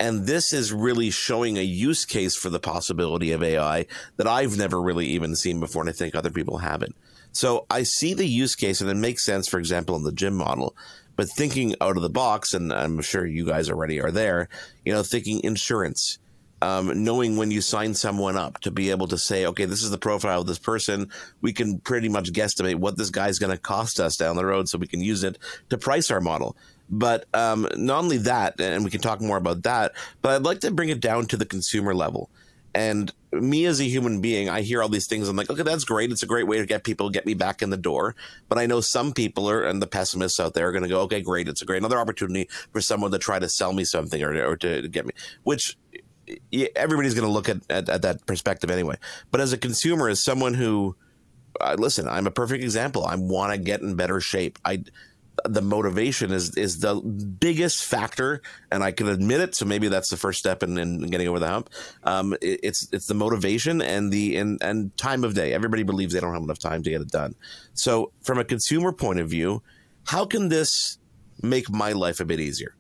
And 0.02 0.28
this 0.28 0.52
is 0.52 0.74
really 0.74 1.12
showing 1.12 1.58
a 1.58 1.64
use 1.64 2.04
case 2.04 2.36
for 2.36 2.50
the 2.50 2.60
possibility 2.60 3.32
of 3.32 3.42
AI 3.42 3.86
that 4.18 4.28
I've 4.28 4.58
never 4.58 4.82
really 4.82 5.08
even 5.08 5.38
seen 5.38 5.62
before, 5.62 5.82
and 5.82 5.90
I 5.90 5.94
think 5.94 6.14
other 6.14 6.30
people 6.30 6.58
haven't. 6.58 6.96
So 7.40 7.66
I 7.70 7.84
see 7.84 8.14
the 8.14 8.26
use 8.26 8.54
case 8.54 8.82
and 8.82 8.90
it 8.90 8.98
makes 8.98 9.24
sense, 9.24 9.48
for 9.48 9.60
example, 9.60 9.96
in 9.96 10.04
the 10.04 10.12
gym 10.12 10.36
model. 10.36 10.76
But 11.16 11.30
thinking 11.30 11.74
out 11.80 11.96
of 11.96 12.02
the 12.02 12.10
box, 12.10 12.54
and 12.54 12.74
I'm 12.74 13.00
sure 13.00 13.26
you 13.26 13.46
guys 13.46 13.70
already 13.70 14.02
are 14.02 14.12
there, 14.12 14.50
you 14.84 14.92
know, 14.92 15.04
thinking 15.04 15.42
insurance, 15.46 16.20
um, 16.62 17.06
knowing 17.06 17.38
when 17.38 17.50
you 17.50 17.62
sign 17.62 17.94
someone 17.94 18.36
up 18.36 18.60
to 18.60 18.72
be 18.72 18.90
able 18.90 19.08
to 19.08 19.18
say, 19.18 19.46
okay, 19.46 19.64
this 19.64 19.84
is 19.84 19.90
the 19.90 19.98
profile 19.98 20.42
of 20.42 20.48
this 20.48 20.60
person. 20.60 21.12
We 21.40 21.54
can 21.54 21.80
pretty 21.80 22.10
much 22.10 22.34
guesstimate 22.34 22.76
what 22.76 22.98
this 22.98 23.10
guy's 23.10 23.40
going 23.40 23.56
to 23.56 23.58
cost 23.58 24.02
us 24.02 24.18
down 24.18 24.36
the 24.36 24.46
road 24.46 24.68
so 24.68 24.78
we 24.78 24.88
can 24.88 25.00
use 25.00 25.24
it 25.24 25.38
to 25.70 25.78
price 25.78 26.12
our 26.12 26.20
model. 26.20 26.58
But 26.90 27.24
um, 27.34 27.70
not 27.78 28.04
only 28.04 28.18
that, 28.18 28.60
and 28.60 28.84
we 28.84 28.92
can 28.92 29.00
talk 29.00 29.22
more 29.22 29.38
about 29.38 29.64
that, 29.64 29.94
but 30.22 30.34
I'd 30.34 30.44
like 30.44 30.60
to 30.62 30.72
bring 30.72 30.90
it 30.90 31.00
down 31.00 31.28
to 31.28 31.38
the 31.38 31.46
consumer 31.46 31.96
level. 31.96 32.30
And 32.74 33.12
me 33.32 33.66
as 33.66 33.80
a 33.80 33.84
human 33.84 34.22
being, 34.22 34.50
I 34.50 34.62
hear 34.62 34.82
all 34.82 34.90
these 34.90 35.08
things. 35.08 35.28
I'm 35.28 35.36
like, 35.36 35.50
okay, 35.50 35.64
that's 35.64 35.84
great. 35.84 36.12
It's 36.12 36.24
a 36.24 36.28
great 36.28 36.48
way 36.48 36.58
to 36.60 36.66
get 36.66 36.84
people, 36.84 37.10
get 37.10 37.26
me 37.26 37.34
back 37.34 37.62
in 37.62 37.70
the 37.70 37.78
door. 37.78 38.16
But 38.48 38.58
I 38.58 38.66
know 38.66 38.82
some 38.82 39.14
people 39.14 39.50
are, 39.50 39.64
and 39.64 39.82
the 39.82 39.88
pessimists 39.88 40.40
out 40.40 40.54
there 40.54 40.68
are 40.68 40.72
going 40.72 40.84
to 40.84 40.90
go, 40.90 41.02
okay, 41.02 41.22
great. 41.22 41.48
It's 41.48 41.62
a 41.62 41.66
great 41.66 41.78
another 41.78 42.00
opportunity 42.00 42.50
for 42.72 42.82
someone 42.82 43.12
to 43.12 43.20
try 43.20 43.40
to 43.40 43.50
sell 43.50 43.74
me 43.74 43.84
something 43.84 44.22
or, 44.22 44.52
or 44.52 44.58
to, 44.58 44.88
get 44.88 45.06
me, 45.06 45.14
which 45.44 45.78
everybody's 46.76 47.14
going 47.16 47.26
to 47.26 47.32
look 47.32 47.50
at, 47.50 47.58
at, 47.70 47.90
at, 47.90 48.02
that 48.04 48.26
perspective 48.26 48.70
anyway. 48.70 48.98
But 49.32 49.42
as 49.42 49.54
a 49.54 49.58
consumer, 49.58 50.10
as 50.10 50.24
someone 50.24 50.54
who, 50.54 50.96
uh, 51.60 51.76
listen, 51.80 52.08
I'm 52.08 52.28
a 52.28 52.32
perfect 52.32 52.64
example. 52.64 53.06
I 53.06 53.16
want 53.16 53.52
to 53.52 53.58
get 53.58 53.82
in 53.82 53.96
better 53.96 54.22
shape. 54.22 54.60
I 54.64 54.84
the 55.46 55.62
motivation 55.62 56.32
is 56.32 56.56
is 56.58 56.80
the 56.80 56.96
biggest 56.96 57.84
factor, 57.84 58.42
and 58.72 58.84
I 58.84 58.92
can 58.92 59.08
admit 59.08 59.42
it. 59.42 59.56
So 59.56 59.66
maybe 59.66 59.88
that's 59.88 60.10
the 60.10 60.18
first 60.18 60.40
step 60.40 60.64
in, 60.64 60.78
in 60.78 61.02
getting 61.02 61.28
over 61.28 61.40
the 61.40 61.48
hump. 61.48 61.70
Um, 62.04 62.34
it, 62.42 62.60
it's 62.64 62.88
it's 62.92 63.08
the 63.08 63.14
motivation 63.14 63.82
and 63.82 64.12
the 64.12 64.38
and 64.38 64.62
and 64.62 64.96
time 64.98 65.24
of 65.24 65.34
day. 65.34 65.54
Everybody 65.54 65.84
believes 65.84 66.14
they 66.14 66.20
don't 66.20 66.34
have 66.34 66.44
enough 66.44 66.60
time 66.60 66.84
to 66.84 66.90
get 66.90 67.02
it 67.02 67.10
done. 67.10 67.36
So 67.74 68.12
from 68.22 68.40
a 68.40 68.44
consumer 68.44 68.92
point 68.92 69.20
of 69.20 69.30
view, 69.30 69.62
how 70.06 70.26
can 70.26 70.50
this 70.50 70.98
make 71.42 71.70
my 71.70 71.92
life 71.94 72.20
a 72.20 72.26
bit 72.26 72.40
easier? 72.40 72.76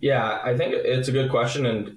Yeah, 0.00 0.40
I 0.42 0.56
think 0.56 0.74
it's 0.74 1.08
a 1.08 1.12
good 1.12 1.30
question, 1.30 1.64
and 1.64 1.96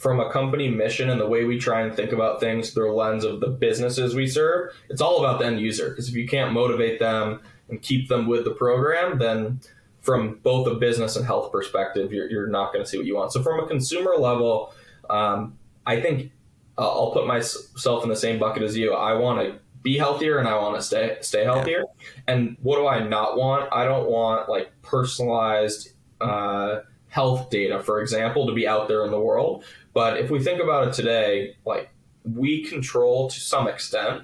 from 0.00 0.18
a 0.18 0.30
company 0.30 0.70
mission 0.70 1.10
and 1.10 1.20
the 1.20 1.26
way 1.26 1.44
we 1.44 1.58
try 1.58 1.82
and 1.82 1.94
think 1.94 2.10
about 2.10 2.40
things 2.40 2.70
through 2.70 2.90
a 2.90 2.94
lens 2.94 3.22
of 3.22 3.40
the 3.40 3.48
businesses 3.48 4.14
we 4.14 4.26
serve, 4.26 4.72
it's 4.88 5.02
all 5.02 5.18
about 5.18 5.38
the 5.38 5.44
end 5.44 5.60
user. 5.60 5.90
Because 5.90 6.08
if 6.08 6.14
you 6.14 6.26
can't 6.26 6.54
motivate 6.54 6.98
them 6.98 7.42
and 7.70 7.80
keep 7.80 8.08
them 8.08 8.26
with 8.26 8.44
the 8.44 8.50
program, 8.50 9.18
then 9.18 9.60
from 10.00 10.40
both 10.42 10.66
a 10.66 10.74
business 10.74 11.16
and 11.16 11.26
health 11.26 11.52
perspective, 11.52 12.12
you're, 12.12 12.30
you're 12.30 12.46
not 12.46 12.72
going 12.72 12.84
to 12.84 12.90
see 12.90 12.96
what 12.96 13.06
you 13.06 13.16
want. 13.16 13.32
So, 13.32 13.42
from 13.42 13.60
a 13.60 13.66
consumer 13.66 14.16
level, 14.16 14.74
um, 15.08 15.58
I 15.86 16.00
think 16.00 16.32
uh, 16.78 16.88
I'll 16.88 17.12
put 17.12 17.26
myself 17.26 18.02
in 18.02 18.08
the 18.08 18.16
same 18.16 18.38
bucket 18.38 18.62
as 18.62 18.76
you. 18.76 18.94
I 18.94 19.14
want 19.14 19.40
to 19.40 19.58
be 19.82 19.96
healthier 19.96 20.38
and 20.38 20.48
I 20.48 20.56
want 20.56 20.76
to 20.76 20.82
stay 20.82 21.16
stay 21.20 21.44
healthier. 21.44 21.84
Yeah. 21.98 22.34
And 22.34 22.56
what 22.62 22.76
do 22.76 22.86
I 22.86 23.06
not 23.06 23.36
want? 23.36 23.72
I 23.72 23.84
don't 23.84 24.10
want 24.10 24.48
like 24.48 24.70
personalized, 24.82 25.90
uh, 26.20 26.80
health 27.08 27.50
data, 27.50 27.80
for 27.80 28.00
example, 28.00 28.46
to 28.46 28.54
be 28.54 28.66
out 28.66 28.88
there 28.88 29.04
in 29.04 29.10
the 29.10 29.20
world. 29.20 29.64
But 29.92 30.18
if 30.18 30.30
we 30.30 30.42
think 30.42 30.62
about 30.62 30.88
it 30.88 30.94
today, 30.94 31.56
like 31.64 31.90
we 32.24 32.64
control 32.64 33.28
to 33.28 33.40
some 33.40 33.66
extent 33.66 34.22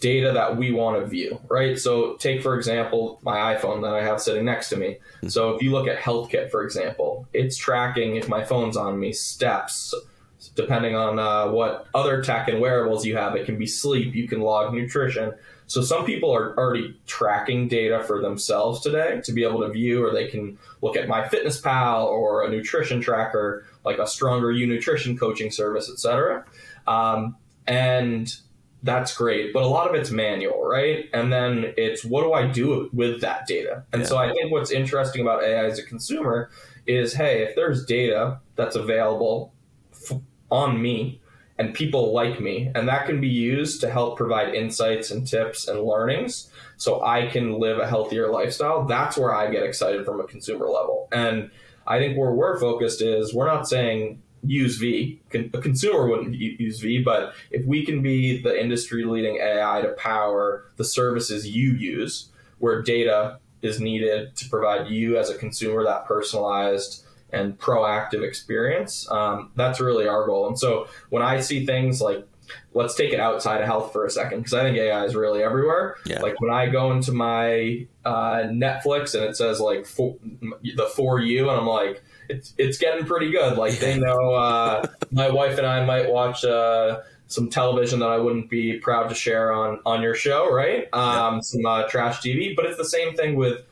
data 0.00 0.32
that 0.32 0.56
we 0.56 0.72
want 0.72 1.00
to 1.00 1.06
view, 1.06 1.38
right? 1.48 1.78
So 1.78 2.14
take 2.14 2.42
for 2.42 2.56
example 2.56 3.20
my 3.22 3.54
iPhone 3.54 3.82
that 3.82 3.92
I 3.92 4.02
have 4.02 4.20
sitting 4.20 4.44
next 4.44 4.70
to 4.70 4.76
me. 4.76 4.96
Mm-hmm. 5.18 5.28
So 5.28 5.54
if 5.54 5.62
you 5.62 5.70
look 5.70 5.86
at 5.86 5.98
HealthKit, 5.98 6.50
for 6.50 6.64
example, 6.64 7.28
it's 7.32 7.56
tracking 7.56 8.16
if 8.16 8.28
my 8.28 8.42
phone's 8.42 8.76
on 8.76 8.98
me, 8.98 9.12
steps, 9.12 9.94
depending 10.54 10.96
on 10.96 11.18
uh, 11.18 11.48
what 11.48 11.86
other 11.94 12.22
tech 12.22 12.48
and 12.48 12.60
wearables 12.60 13.04
you 13.04 13.16
have. 13.16 13.36
It 13.36 13.44
can 13.44 13.58
be 13.58 13.66
sleep, 13.66 14.14
you 14.14 14.26
can 14.26 14.40
log 14.40 14.72
nutrition. 14.72 15.34
So 15.66 15.82
some 15.82 16.04
people 16.04 16.34
are 16.34 16.56
already 16.58 16.98
tracking 17.06 17.68
data 17.68 18.02
for 18.02 18.20
themselves 18.20 18.80
today 18.80 19.20
to 19.22 19.32
be 19.32 19.44
able 19.44 19.60
to 19.60 19.68
view, 19.68 20.04
or 20.04 20.12
they 20.12 20.26
can 20.26 20.58
look 20.82 20.96
at 20.96 21.06
MyFitnessPal 21.06 22.06
or 22.06 22.44
a 22.44 22.50
nutrition 22.50 23.00
tracker, 23.00 23.66
like 23.84 23.98
a 23.98 24.06
Stronger 24.06 24.50
U 24.50 24.66
nutrition 24.66 25.16
coaching 25.16 25.50
service, 25.50 25.88
etc. 25.88 26.44
Um, 26.88 27.36
and 27.68 28.34
that's 28.82 29.14
great, 29.14 29.52
but 29.52 29.62
a 29.62 29.66
lot 29.66 29.88
of 29.88 29.94
it's 29.94 30.10
manual, 30.10 30.64
right? 30.64 31.08
And 31.12 31.32
then 31.32 31.74
it's 31.76 32.04
what 32.04 32.22
do 32.22 32.32
I 32.32 32.46
do 32.46 32.88
with 32.92 33.20
that 33.20 33.46
data? 33.46 33.84
And 33.92 34.02
yeah. 34.02 34.08
so 34.08 34.16
I 34.16 34.32
think 34.32 34.50
what's 34.50 34.70
interesting 34.70 35.20
about 35.20 35.42
AI 35.42 35.66
as 35.66 35.78
a 35.78 35.84
consumer 35.84 36.50
is 36.86 37.14
hey, 37.14 37.42
if 37.42 37.54
there's 37.54 37.84
data 37.84 38.40
that's 38.56 38.76
available 38.76 39.52
f- 39.92 40.18
on 40.50 40.80
me 40.80 41.20
and 41.58 41.74
people 41.74 42.14
like 42.14 42.40
me, 42.40 42.70
and 42.74 42.88
that 42.88 43.04
can 43.04 43.20
be 43.20 43.28
used 43.28 43.82
to 43.82 43.90
help 43.90 44.16
provide 44.16 44.54
insights 44.54 45.10
and 45.10 45.26
tips 45.26 45.68
and 45.68 45.82
learnings 45.82 46.50
so 46.78 47.04
I 47.04 47.26
can 47.26 47.58
live 47.58 47.78
a 47.78 47.86
healthier 47.86 48.32
lifestyle, 48.32 48.86
that's 48.86 49.18
where 49.18 49.34
I 49.34 49.50
get 49.50 49.62
excited 49.62 50.06
from 50.06 50.20
a 50.20 50.24
consumer 50.24 50.64
level. 50.64 51.08
And 51.12 51.50
I 51.86 51.98
think 51.98 52.16
where 52.16 52.32
we're 52.32 52.58
focused 52.58 53.02
is 53.02 53.34
we're 53.34 53.46
not 53.46 53.68
saying 53.68 54.22
use 54.44 54.78
Vi. 54.78 55.20
A 55.34 55.60
consumer 55.60 56.08
wouldn't 56.08 56.34
use 56.34 56.80
Vi, 56.80 57.02
but 57.02 57.34
if 57.50 57.64
we 57.66 57.84
can 57.84 58.02
be 58.02 58.40
the 58.40 58.58
industry 58.58 59.04
leading 59.04 59.36
AI 59.36 59.82
to 59.82 59.88
power 59.92 60.64
the 60.76 60.84
services 60.84 61.48
you 61.48 61.72
use, 61.72 62.28
where 62.58 62.82
data 62.82 63.38
is 63.62 63.80
needed 63.80 64.34
to 64.36 64.48
provide 64.48 64.88
you 64.88 65.18
as 65.18 65.30
a 65.30 65.36
consumer 65.36 65.84
that 65.84 66.06
personalized 66.06 67.04
and 67.32 67.58
proactive 67.58 68.26
experience, 68.26 69.10
um, 69.10 69.50
that's 69.56 69.80
really 69.80 70.08
our 70.08 70.26
goal. 70.26 70.46
And 70.48 70.58
so 70.58 70.88
when 71.10 71.22
I 71.22 71.40
see 71.40 71.66
things 71.66 72.00
like 72.00 72.26
let's 72.74 72.94
take 72.94 73.12
it 73.12 73.20
outside 73.20 73.60
of 73.60 73.66
health 73.66 73.92
for 73.92 74.04
a 74.04 74.10
second 74.10 74.38
because 74.40 74.54
I 74.54 74.62
think 74.62 74.76
AI 74.78 75.04
is 75.04 75.14
really 75.14 75.42
everywhere. 75.42 75.96
Yeah. 76.06 76.20
Like 76.20 76.40
when 76.40 76.52
I 76.52 76.66
go 76.66 76.92
into 76.92 77.12
my 77.12 77.86
uh, 78.04 78.44
Netflix 78.46 79.14
and 79.14 79.24
it 79.24 79.36
says 79.36 79.60
like 79.60 79.86
for, 79.86 80.16
the 80.22 80.90
for 80.94 81.20
you, 81.20 81.50
and 81.50 81.60
I'm 81.60 81.66
like, 81.66 82.02
it's 82.28 82.54
it's 82.58 82.78
getting 82.78 83.04
pretty 83.04 83.30
good. 83.30 83.58
Like 83.58 83.78
they 83.78 83.98
know 83.98 84.34
uh, 84.34 84.86
my 85.10 85.30
wife 85.30 85.58
and 85.58 85.66
I 85.66 85.84
might 85.84 86.10
watch 86.10 86.44
uh, 86.44 87.00
some 87.26 87.48
television 87.48 88.00
that 88.00 88.08
I 88.10 88.18
wouldn't 88.18 88.50
be 88.50 88.78
proud 88.78 89.08
to 89.08 89.14
share 89.14 89.52
on 89.52 89.80
on 89.84 90.02
your 90.02 90.14
show, 90.14 90.52
right? 90.52 90.88
Um, 90.92 91.36
yeah. 91.36 91.40
Some 91.40 91.66
uh, 91.66 91.88
trash 91.88 92.20
TV, 92.20 92.54
but 92.54 92.66
it's 92.66 92.78
the 92.78 92.84
same 92.84 93.14
thing 93.14 93.36
with 93.36 93.64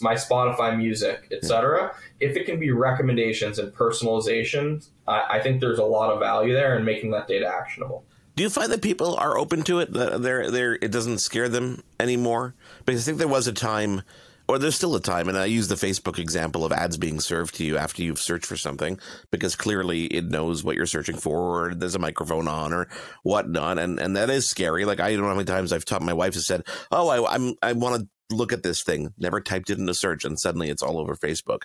my 0.00 0.14
Spotify 0.14 0.76
music, 0.76 1.28
etc. 1.30 1.92
Yeah. 2.20 2.28
If 2.28 2.36
it 2.36 2.46
can 2.46 2.58
be 2.58 2.70
recommendations 2.70 3.58
and 3.58 3.72
personalization, 3.72 4.86
I, 5.06 5.22
I 5.30 5.40
think 5.40 5.60
there's 5.60 5.78
a 5.78 5.84
lot 5.84 6.10
of 6.10 6.18
value 6.18 6.52
there 6.52 6.76
in 6.76 6.84
making 6.84 7.12
that 7.12 7.28
data 7.28 7.46
actionable. 7.46 8.04
Do 8.38 8.44
you 8.44 8.50
find 8.50 8.70
that 8.70 8.82
people 8.82 9.16
are 9.16 9.36
open 9.36 9.64
to 9.64 9.80
it? 9.80 9.92
That 9.92 10.22
they're, 10.22 10.48
they're, 10.48 10.74
it 10.74 10.92
doesn't 10.92 11.18
scare 11.18 11.48
them 11.48 11.82
anymore? 11.98 12.54
Because 12.86 13.02
I 13.02 13.04
think 13.04 13.18
there 13.18 13.26
was 13.26 13.48
a 13.48 13.52
time 13.52 14.02
or 14.46 14.60
there's 14.60 14.76
still 14.76 14.94
a 14.94 15.00
time, 15.00 15.28
and 15.28 15.36
I 15.36 15.46
use 15.46 15.66
the 15.66 15.74
Facebook 15.74 16.20
example 16.20 16.64
of 16.64 16.70
ads 16.70 16.96
being 16.96 17.18
served 17.18 17.56
to 17.56 17.64
you 17.64 17.76
after 17.76 18.00
you've 18.04 18.20
searched 18.20 18.46
for 18.46 18.56
something 18.56 19.00
because 19.32 19.56
clearly 19.56 20.04
it 20.04 20.26
knows 20.26 20.62
what 20.62 20.76
you're 20.76 20.86
searching 20.86 21.16
for, 21.16 21.66
or 21.66 21.74
there's 21.74 21.96
a 21.96 21.98
microphone 21.98 22.46
on, 22.46 22.72
or 22.72 22.88
whatnot, 23.24 23.76
and 23.76 23.98
and 23.98 24.16
that 24.16 24.30
is 24.30 24.48
scary. 24.48 24.84
Like 24.84 25.00
I 25.00 25.10
don't 25.10 25.22
know 25.22 25.28
how 25.28 25.34
many 25.34 25.44
times 25.44 25.72
I've 25.72 25.84
taught 25.84 26.02
my 26.02 26.12
wife 26.12 26.34
has 26.34 26.46
said, 26.46 26.62
"Oh, 26.92 27.08
I, 27.08 27.34
I'm 27.34 27.56
I 27.60 27.72
want 27.72 28.02
to 28.02 28.36
look 28.36 28.52
at 28.52 28.62
this 28.62 28.84
thing," 28.84 29.12
never 29.18 29.40
typed 29.40 29.68
it 29.68 29.78
into 29.78 29.94
search, 29.94 30.24
and 30.24 30.38
suddenly 30.38 30.70
it's 30.70 30.82
all 30.82 30.98
over 30.98 31.16
Facebook. 31.16 31.62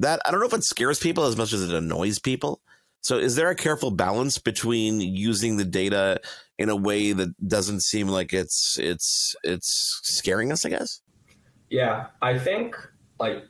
That 0.00 0.20
I 0.26 0.32
don't 0.32 0.40
know 0.40 0.46
if 0.46 0.54
it 0.54 0.64
scares 0.64 0.98
people 0.98 1.24
as 1.24 1.36
much 1.36 1.52
as 1.52 1.62
it 1.62 1.72
annoys 1.72 2.18
people. 2.18 2.60
So, 3.02 3.18
is 3.18 3.36
there 3.36 3.50
a 3.50 3.54
careful 3.54 3.90
balance 3.90 4.38
between 4.38 5.00
using 5.00 5.56
the 5.56 5.64
data 5.64 6.20
in 6.58 6.68
a 6.68 6.76
way 6.76 7.12
that 7.12 7.30
doesn't 7.48 7.80
seem 7.80 8.08
like 8.08 8.32
it's 8.32 8.78
it's 8.78 9.34
it's 9.42 10.00
scaring 10.02 10.52
us? 10.52 10.64
I 10.64 10.70
guess. 10.70 11.00
Yeah, 11.70 12.06
I 12.20 12.38
think 12.38 12.76
like 13.18 13.44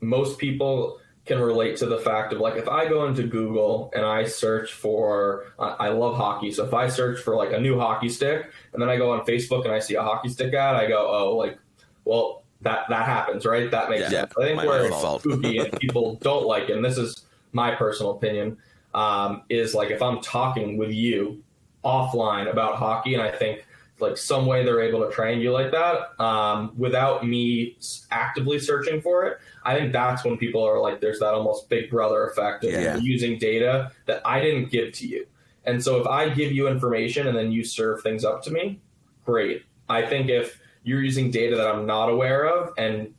most 0.00 0.38
people 0.38 1.00
can 1.26 1.40
relate 1.40 1.76
to 1.78 1.86
the 1.86 1.98
fact 1.98 2.32
of 2.32 2.40
like 2.40 2.56
if 2.56 2.68
I 2.68 2.86
go 2.86 3.06
into 3.06 3.22
Google 3.24 3.90
and 3.94 4.04
I 4.04 4.24
search 4.24 4.72
for 4.72 5.46
I 5.58 5.88
love 5.88 6.16
hockey, 6.16 6.50
so 6.52 6.64
if 6.64 6.74
I 6.74 6.88
search 6.88 7.20
for 7.20 7.34
like 7.34 7.52
a 7.52 7.58
new 7.58 7.78
hockey 7.78 8.08
stick 8.08 8.50
and 8.72 8.80
then 8.80 8.88
I 8.88 8.96
go 8.96 9.12
on 9.12 9.24
Facebook 9.24 9.64
and 9.64 9.72
I 9.72 9.78
see 9.78 9.94
a 9.94 10.02
hockey 10.02 10.28
stick 10.28 10.52
ad, 10.54 10.76
I 10.76 10.86
go, 10.86 11.06
oh, 11.08 11.36
like, 11.36 11.58
well, 12.04 12.44
that 12.60 12.86
that 12.88 13.06
happens, 13.06 13.46
right? 13.46 13.70
That 13.70 13.90
makes 13.90 14.02
yeah, 14.02 14.10
sense. 14.10 14.34
I 14.38 14.44
think 14.44 14.62
where 14.62 14.86
it's 14.86 15.22
spooky 15.22 15.58
and 15.58 15.72
people 15.80 16.16
don't 16.16 16.46
like 16.46 16.68
it, 16.68 16.76
and 16.76 16.84
this 16.84 16.98
is 16.98 17.24
my 17.52 17.74
personal 17.74 18.12
opinion, 18.12 18.58
um, 18.94 19.42
is 19.48 19.74
like 19.74 19.90
if 19.90 20.02
I'm 20.02 20.20
talking 20.20 20.76
with 20.76 20.90
you 20.90 21.42
offline 21.84 22.50
about 22.50 22.76
hockey 22.76 23.14
and 23.14 23.22
I 23.22 23.30
think 23.30 23.66
like 24.00 24.16
some 24.16 24.46
way 24.46 24.64
they're 24.64 24.80
able 24.80 25.08
to 25.08 25.14
triangulate 25.14 25.70
that 25.70 26.22
um, 26.22 26.72
without 26.76 27.26
me 27.26 27.76
actively 28.10 28.58
searching 28.58 29.00
for 29.00 29.24
it. 29.26 29.38
I 29.64 29.76
think 29.76 29.92
that's 29.92 30.24
when 30.24 30.36
people 30.36 30.62
are 30.62 30.80
like, 30.80 31.00
there's 31.00 31.20
that 31.20 31.32
almost 31.32 31.68
big 31.68 31.90
brother 31.90 32.26
effect 32.26 32.64
of 32.64 32.72
yeah. 32.72 32.96
using 32.96 33.38
data 33.38 33.92
that 34.06 34.20
I 34.24 34.40
didn't 34.40 34.70
give 34.70 34.92
to 34.94 35.06
you. 35.06 35.26
And 35.64 35.82
so 35.82 36.00
if 36.00 36.06
I 36.06 36.28
give 36.28 36.52
you 36.52 36.68
information 36.68 37.26
and 37.28 37.36
then 37.36 37.52
you 37.52 37.64
serve 37.64 38.02
things 38.02 38.24
up 38.24 38.42
to 38.44 38.50
me, 38.50 38.80
great. 39.24 39.62
I 39.88 40.04
think 40.04 40.28
if 40.28 40.60
you're 40.82 41.02
using 41.02 41.30
data 41.30 41.56
that 41.56 41.66
I'm 41.66 41.86
not 41.86 42.08
aware 42.08 42.46
of 42.46 42.74
and 42.76 43.14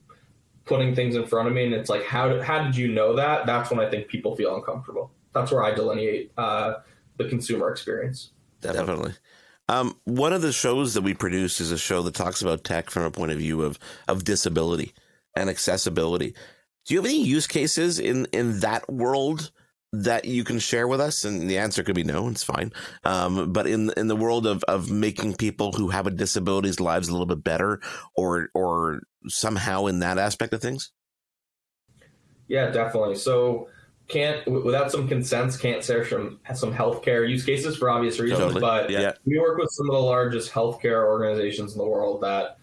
putting 0.66 0.94
things 0.94 1.16
in 1.16 1.26
front 1.26 1.48
of 1.48 1.54
me 1.54 1.66
and 1.66 1.74
it's 1.74 1.90
like, 1.90 2.04
how 2.04 2.42
how 2.42 2.64
did 2.64 2.76
you 2.76 2.90
know 2.90 3.16
that? 3.16 3.46
That's 3.46 3.72
when 3.72 3.80
I 3.80 3.90
think 3.90 4.08
people 4.08 4.36
feel 4.36 4.56
uncomfortable. 4.56 5.12
That's 5.36 5.52
where 5.52 5.64
I 5.64 5.76
delineate 5.76 6.32
uh, 6.38 6.76
the 7.18 7.28
consumer 7.28 7.70
experience. 7.70 8.32
Definitely. 8.62 9.14
Um, 9.68 10.00
one 10.06 10.32
of 10.32 10.42
the 10.42 10.54
shows 10.54 10.94
that 10.94 11.02
we 11.02 11.14
produce 11.14 11.60
is 11.60 11.72
a 11.72 11.78
show 11.78 12.02
that 12.04 12.14
talks 12.14 12.42
about 12.42 12.64
tech 12.64 12.90
from 12.90 13.04
a 13.04 13.12
point 13.12 13.32
of 13.32 13.38
view 13.38 13.62
of 13.62 13.78
of 14.08 14.24
disability 14.24 14.94
and 15.36 15.50
accessibility. 15.50 16.34
Do 16.86 16.94
you 16.94 17.00
have 17.00 17.06
any 17.06 17.22
use 17.22 17.48
cases 17.48 18.00
in 18.00 18.28
in 18.32 18.62
that 18.62 18.90
world 18.92 19.52
that 19.92 20.26
you 20.26 20.44
can 20.44 20.60
share 20.60 20.88
with 20.88 21.02
us? 21.02 21.26
And 21.26 21.50
the 21.50 21.58
answer 21.58 21.84
could 21.84 21.96
be 21.96 22.04
no. 22.04 22.30
It's 22.30 22.44
fine. 22.44 22.72
Um, 23.04 23.52
but 23.52 23.68
in 23.68 23.92
in 23.98 24.08
the 24.08 24.16
world 24.16 24.48
of 24.48 24.64
of 24.70 24.90
making 24.90 25.36
people 25.36 25.74
who 25.74 25.90
have 25.90 26.08
a 26.08 26.12
disability's 26.12 26.80
lives 26.80 27.10
a 27.10 27.12
little 27.12 27.26
bit 27.26 27.44
better, 27.44 27.82
or 28.16 28.50
or 28.54 29.02
somehow 29.28 29.88
in 29.88 30.00
that 30.00 30.18
aspect 30.18 30.54
of 30.54 30.62
things. 30.62 30.92
Yeah, 32.48 32.70
definitely. 32.70 33.16
So 33.16 33.68
can't 34.08 34.46
without 34.48 34.92
some 34.92 35.08
consents 35.08 35.58
can't 35.58 35.84
share 35.84 36.08
some 36.08 36.40
some 36.54 36.74
healthcare 36.74 37.28
use 37.28 37.44
cases 37.44 37.78
for 37.78 37.90
obvious 37.90 38.20
reasons. 38.20 38.40
Totally. 38.40 38.62
But 38.62 38.90
yeah. 38.90 39.14
we 39.26 39.40
work 39.40 39.58
with 39.58 39.72
some 39.72 39.90
of 39.90 39.96
the 39.96 40.02
largest 40.02 40.52
healthcare 40.52 41.06
organizations 41.06 41.74
in 41.74 41.80
the 41.80 41.88
world 41.88 42.22
that 42.22 42.60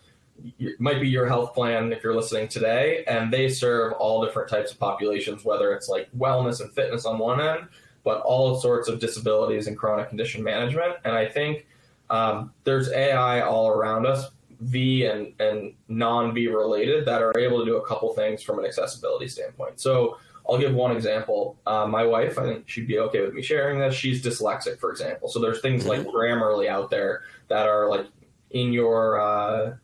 might 0.79 1.01
be 1.01 1.09
your 1.09 1.27
health 1.27 1.55
plan 1.55 1.93
if 1.93 2.03
you're 2.03 2.15
listening 2.15 2.49
today, 2.49 3.05
and 3.07 3.33
they 3.33 3.49
serve 3.49 3.93
all 3.95 4.25
different 4.25 4.49
types 4.49 4.73
of 4.73 4.79
populations, 4.79 5.45
whether 5.45 5.73
it's 5.73 5.89
like 5.89 6.11
wellness 6.17 6.61
and 6.61 6.73
fitness 6.73 7.05
on 7.05 7.19
one 7.19 7.41
end, 7.41 7.69
but 8.05 8.21
all 8.23 8.59
sorts 8.59 8.89
of 8.89 8.99
disabilities 8.99 9.67
and 9.67 9.77
chronic 9.77 10.09
condition 10.09 10.43
management. 10.43 10.95
And 11.05 11.15
I 11.15 11.27
think 11.27 11.67
um, 12.11 12.53
there's 12.65 12.91
AI 12.91 13.41
all 13.43 13.69
around 13.69 14.07
us, 14.07 14.31
Vi 14.61 15.07
and 15.07 15.33
and 15.41 15.75
non 15.89 16.35
Vi 16.35 16.47
related, 16.47 17.05
that 17.07 17.21
are 17.21 17.37
able 17.37 17.59
to 17.61 17.65
do 17.65 17.77
a 17.77 17.87
couple 17.87 18.13
things 18.15 18.43
from 18.43 18.59
an 18.59 18.65
accessibility 18.65 19.27
standpoint. 19.29 19.81
So 19.81 20.19
I'll 20.49 20.59
give 20.59 20.75
one 20.75 20.93
example. 20.93 21.57
Uh, 21.67 21.87
my 21.87 22.05
wife, 22.05 22.39
I 22.39 22.45
think 22.45 22.69
she'd 22.69 22.89
be 22.89 22.99
okay 22.99 23.21
with 23.21 23.35
me 23.35 23.43
sharing 23.43 23.79
this. 23.79 23.95
She's 23.95 24.23
dyslexic, 24.23 24.79
for 24.79 24.91
example. 24.91 25.29
So 25.29 25.41
there's 25.41 25.61
things 25.61 25.87
like 25.87 26.01
mm-hmm. 26.01 26.11
Grammarly 26.11 26.69
out 26.69 26.91
there 26.91 27.23
that 27.49 27.69
are 27.69 27.89
like 27.89 28.07
in 28.51 28.73
your 28.73 29.21
uh, 29.21 29.77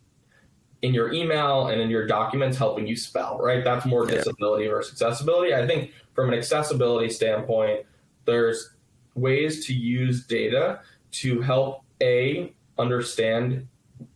in 0.83 0.95
your 0.95 1.13
email 1.13 1.69
and 1.69 1.81
in 1.81 1.91
your 1.91 2.07
documents 2.07 2.59
helping 2.59 2.87
you 2.87 2.97
spell. 2.97 3.39
Right, 3.39 3.63
that's 3.63 3.87
more 3.87 4.07
disability 4.07 4.65
yeah. 4.65 4.71
versus 4.71 5.01
accessibility. 5.01 5.55
I 5.55 5.67
think 5.67 5.93
from 6.15 6.29
an 6.29 6.35
accessibility 6.39 7.11
standpoint, 7.11 7.87
there's 8.25 8.75
ways 9.15 9.67
to 9.67 9.75
use 9.75 10.27
data 10.27 10.81
to 11.11 11.41
help 11.41 11.83
a 12.03 12.53
understand 12.79 13.67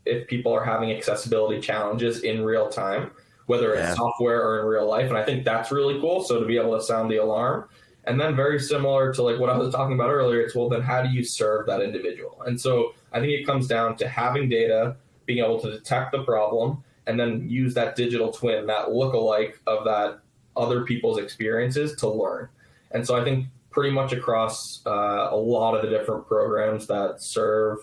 if 0.04 0.28
people 0.28 0.52
are 0.52 0.64
having 0.64 0.92
accessibility 0.92 1.60
challenges 1.60 2.22
in 2.22 2.44
real 2.44 2.68
time 2.68 3.10
whether 3.52 3.74
it's 3.74 3.90
yeah. 3.90 3.94
software 3.94 4.40
or 4.42 4.60
in 4.60 4.66
real 4.66 4.88
life. 4.88 5.08
And 5.10 5.18
I 5.18 5.24
think 5.24 5.44
that's 5.44 5.70
really 5.70 6.00
cool. 6.00 6.24
So 6.24 6.40
to 6.40 6.46
be 6.46 6.56
able 6.56 6.74
to 6.74 6.82
sound 6.82 7.10
the 7.10 7.18
alarm. 7.18 7.68
And 8.04 8.18
then 8.18 8.34
very 8.34 8.58
similar 8.58 9.12
to 9.12 9.22
like 9.22 9.38
what 9.38 9.50
I 9.50 9.58
was 9.58 9.72
talking 9.74 9.94
about 9.94 10.10
earlier, 10.10 10.40
it's 10.40 10.54
well 10.54 10.70
then 10.70 10.80
how 10.80 11.02
do 11.02 11.10
you 11.10 11.22
serve 11.22 11.66
that 11.66 11.82
individual? 11.82 12.42
And 12.46 12.58
so 12.58 12.94
I 13.12 13.20
think 13.20 13.32
it 13.32 13.44
comes 13.44 13.66
down 13.66 13.96
to 13.96 14.08
having 14.08 14.48
data, 14.48 14.96
being 15.26 15.44
able 15.44 15.60
to 15.60 15.70
detect 15.70 16.12
the 16.12 16.22
problem, 16.24 16.82
and 17.06 17.20
then 17.20 17.48
use 17.48 17.74
that 17.74 17.94
digital 17.94 18.32
twin, 18.32 18.66
that 18.68 18.90
look-alike 18.90 19.60
of 19.66 19.84
that 19.84 20.20
other 20.56 20.84
people's 20.84 21.18
experiences 21.18 21.94
to 21.96 22.08
learn. 22.08 22.48
And 22.90 23.06
so 23.06 23.20
I 23.20 23.22
think 23.22 23.48
pretty 23.70 23.90
much 23.90 24.12
across 24.12 24.80
uh, 24.86 25.28
a 25.30 25.36
lot 25.36 25.74
of 25.74 25.82
the 25.82 25.90
different 25.96 26.26
programs 26.26 26.86
that 26.86 27.22
serve 27.22 27.78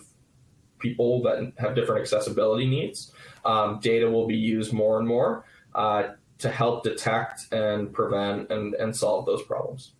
people 0.80 1.22
that 1.22 1.52
have 1.58 1.74
different 1.74 2.00
accessibility 2.00 2.66
needs, 2.66 3.12
um, 3.44 3.78
data 3.80 4.10
will 4.10 4.26
be 4.26 4.36
used 4.36 4.72
more 4.72 4.98
and 4.98 5.06
more 5.06 5.44
uh, 5.74 6.08
to 6.38 6.48
help 6.50 6.84
detect 6.84 7.52
and 7.52 7.92
prevent 7.92 8.50
and, 8.50 8.74
and 8.74 8.96
solve 8.96 9.26
those 9.26 9.42
problems. 9.42 9.92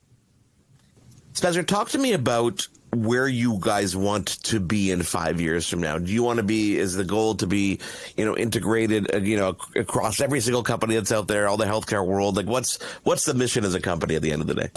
Spencer, 1.33 1.63
talk 1.63 1.89
to 1.91 1.99
me 1.99 2.13
about 2.13 2.67
where 2.93 3.29
you 3.29 3.59
guys 3.61 3.97
want 3.97 4.27
to 4.43 4.59
be 4.59 4.91
in 4.91 5.03
five 5.03 5.41
years 5.41 5.69
from 5.69 5.81
now. 5.81 5.97
Do 5.97 6.13
you 6.13 6.25
want 6.25 6.39
to 6.39 6.43
be? 6.43 6.77
Is 6.77 6.95
the 6.95 7.05
goal 7.05 7.37
to 7.37 7.47
be, 7.47 7.79
you 8.17 8.25
know, 8.25 8.37
integrated, 8.37 9.15
uh, 9.15 9.19
you 9.19 9.37
know, 9.37 9.57
across 9.77 10.21
every 10.21 10.41
single 10.41 10.65
company 10.65 10.97
that's 10.97 11.13
out 11.13 11.29
there, 11.29 11.47
all 11.47 11.57
the 11.57 11.67
healthcare 11.67 12.05
world? 12.05 12.37
Like, 12.37 12.47
what's 12.47 12.83
what's 13.05 13.25
the 13.25 13.35
mission 13.35 13.65
as 13.65 13.75
a 13.75 13.81
company 13.81 14.17
at 14.17 14.23
the 14.23 14.33
end 14.33 14.43
of 14.43 14.49
the 14.49 14.55
day? 14.55 14.71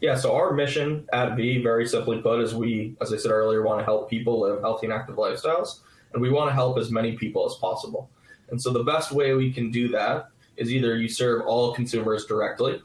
Yeah, 0.00 0.14
so 0.16 0.34
our 0.36 0.52
mission 0.52 1.08
at 1.12 1.36
Vi, 1.36 1.62
very 1.62 1.86
simply 1.88 2.20
put, 2.20 2.40
is 2.40 2.54
we, 2.54 2.94
as 3.00 3.12
I 3.12 3.16
said 3.16 3.30
earlier, 3.30 3.62
want 3.62 3.80
to 3.80 3.84
help 3.84 4.10
people 4.10 4.40
live 4.40 4.60
healthy 4.60 4.86
and 4.86 4.92
active 4.92 5.16
lifestyles, 5.16 5.80
and 6.12 6.22
we 6.22 6.30
want 6.30 6.50
to 6.50 6.54
help 6.54 6.78
as 6.78 6.90
many 6.90 7.16
people 7.16 7.46
as 7.46 7.56
possible. 7.56 8.10
And 8.50 8.62
so 8.62 8.72
the 8.72 8.84
best 8.84 9.10
way 9.10 9.34
we 9.34 9.50
can 9.50 9.70
do 9.70 9.88
that 9.88 10.28
is 10.56 10.72
either 10.72 10.96
you 10.96 11.08
serve 11.08 11.42
all 11.46 11.74
consumers 11.74 12.26
directly, 12.26 12.80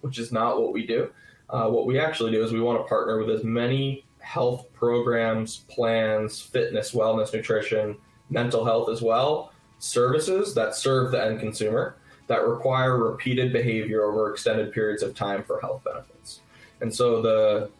which 0.00 0.18
is 0.18 0.32
not 0.32 0.60
what 0.60 0.72
we 0.72 0.86
do. 0.86 1.10
Uh, 1.50 1.68
what 1.68 1.86
we 1.86 1.98
actually 1.98 2.32
do 2.32 2.42
is 2.42 2.52
we 2.52 2.60
want 2.60 2.80
to 2.80 2.88
partner 2.88 3.18
with 3.18 3.30
as 3.30 3.44
many 3.44 4.04
health 4.18 4.72
programs, 4.72 5.58
plans, 5.68 6.40
fitness, 6.40 6.92
wellness, 6.92 7.32
nutrition, 7.32 7.96
mental 8.30 8.64
health 8.64 8.88
as 8.88 9.02
well, 9.02 9.52
services 9.78 10.54
that 10.54 10.74
serve 10.74 11.12
the 11.12 11.22
end 11.22 11.38
consumer 11.40 11.96
that 12.26 12.46
require 12.46 12.96
repeated 12.96 13.52
behavior 13.52 14.04
over 14.04 14.32
extended 14.32 14.72
periods 14.72 15.02
of 15.02 15.14
time 15.14 15.44
for 15.44 15.60
health 15.60 15.84
benefits. 15.84 16.40
And 16.80 16.94
so 16.94 17.20
the 17.20 17.70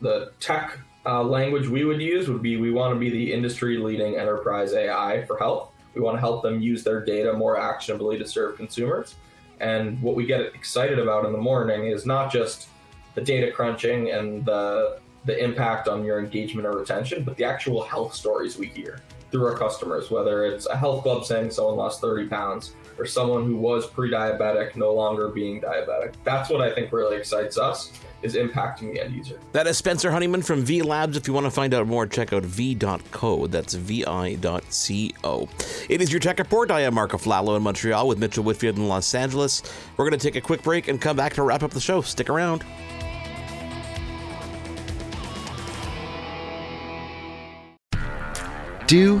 the 0.00 0.32
tech 0.40 0.78
uh, 1.06 1.22
language 1.22 1.68
we 1.68 1.84
would 1.84 2.00
use 2.00 2.28
would 2.28 2.42
be 2.42 2.56
we 2.56 2.70
want 2.70 2.92
to 2.92 2.98
be 2.98 3.10
the 3.10 3.32
industry 3.32 3.78
leading 3.78 4.16
enterprise 4.16 4.74
AI 4.74 5.24
for 5.26 5.38
health. 5.38 5.70
We 5.94 6.00
want 6.00 6.16
to 6.16 6.20
help 6.20 6.42
them 6.42 6.60
use 6.60 6.84
their 6.84 7.04
data 7.04 7.32
more 7.32 7.58
actionably 7.58 8.18
to 8.18 8.26
serve 8.26 8.56
consumers. 8.56 9.14
And 9.60 10.00
what 10.02 10.16
we 10.16 10.26
get 10.26 10.40
excited 10.40 10.98
about 10.98 11.24
in 11.24 11.32
the 11.32 11.38
morning 11.38 11.86
is 11.86 12.04
not 12.04 12.32
just 12.32 12.68
the 13.14 13.20
data 13.20 13.52
crunching 13.52 14.10
and 14.10 14.44
the 14.44 14.98
the 15.24 15.42
impact 15.42 15.88
on 15.88 16.04
your 16.04 16.18
engagement 16.18 16.66
or 16.66 16.72
retention, 16.72 17.24
but 17.24 17.36
the 17.36 17.44
actual 17.44 17.82
health 17.82 18.14
stories 18.14 18.58
we 18.58 18.66
hear 18.66 19.00
through 19.30 19.46
our 19.46 19.56
customers, 19.56 20.10
whether 20.10 20.44
it's 20.44 20.66
a 20.66 20.76
health 20.76 21.02
club 21.02 21.24
saying 21.24 21.50
someone 21.50 21.76
lost 21.76 22.00
30 22.00 22.28
pounds 22.28 22.74
or 22.98 23.06
someone 23.06 23.44
who 23.44 23.56
was 23.56 23.86
pre-diabetic 23.86 24.76
no 24.76 24.92
longer 24.92 25.28
being 25.28 25.60
diabetic. 25.60 26.14
That's 26.24 26.50
what 26.50 26.60
I 26.60 26.72
think 26.72 26.92
really 26.92 27.16
excites 27.16 27.58
us 27.58 27.92
is 28.24 28.34
impacting 28.34 28.92
the 28.92 29.00
end 29.00 29.14
user. 29.14 29.38
That 29.52 29.66
is 29.66 29.76
Spencer 29.76 30.10
Honeyman 30.10 30.42
from 30.42 30.64
Vi 30.64 30.82
Labs. 30.82 31.16
If 31.16 31.28
you 31.28 31.34
want 31.34 31.44
to 31.46 31.50
find 31.50 31.74
out 31.74 31.86
more, 31.86 32.06
check 32.06 32.32
out 32.32 32.42
vi.co. 32.42 33.46
That's 33.46 33.74
vi.co. 33.74 35.48
It 35.88 36.00
is 36.00 36.10
your 36.10 36.20
tech 36.20 36.38
report. 36.38 36.70
I 36.70 36.80
am 36.80 36.94
Marco 36.94 37.18
Flallow 37.18 37.56
in 37.56 37.62
Montreal 37.62 38.08
with 38.08 38.18
Mitchell 38.18 38.42
Whitfield 38.42 38.76
in 38.76 38.88
Los 38.88 39.14
Angeles. 39.14 39.62
We're 39.96 40.08
going 40.08 40.18
to 40.18 40.26
take 40.26 40.36
a 40.36 40.40
quick 40.40 40.62
break 40.62 40.88
and 40.88 41.00
come 41.00 41.16
back 41.16 41.34
to 41.34 41.42
wrap 41.42 41.62
up 41.62 41.70
the 41.70 41.80
show. 41.80 42.00
Stick 42.00 42.30
around. 42.30 42.64
Do, 48.86 49.20